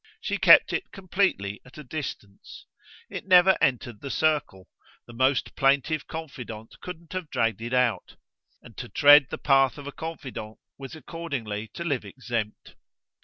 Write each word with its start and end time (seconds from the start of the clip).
She 0.19 0.39
kept 0.39 0.73
it 0.73 0.91
completely 0.91 1.61
at 1.63 1.77
a 1.77 1.83
distance: 1.83 2.65
it 3.07 3.27
never 3.27 3.55
entered 3.61 4.01
the 4.01 4.09
circle; 4.09 4.67
the 5.05 5.13
most 5.13 5.55
plaintive 5.55 6.07
confidant 6.07 6.73
couldn't 6.81 7.13
have 7.13 7.29
dragged 7.29 7.61
it 7.61 7.71
in; 7.71 7.97
and 8.63 8.75
to 8.77 8.89
tread 8.89 9.27
the 9.29 9.37
path 9.37 9.77
of 9.77 9.85
a 9.85 9.91
confidant 9.91 10.57
was 10.79 10.95
accordingly 10.95 11.67
to 11.75 11.83
live 11.83 12.03
exempt. 12.03 12.73